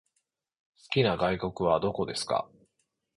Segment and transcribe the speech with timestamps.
[0.79, 2.49] 好きな外国はどこですか？